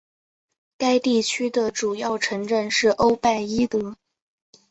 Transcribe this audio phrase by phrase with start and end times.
[0.79, 3.97] 该地区的主要城镇是欧拜伊德。